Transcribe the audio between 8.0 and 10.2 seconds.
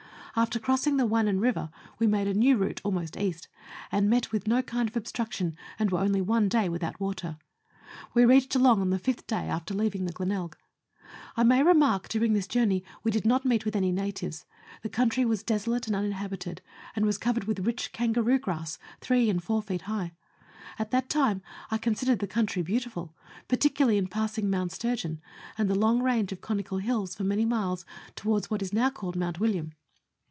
We reached Geelong on the fifth day after leaving the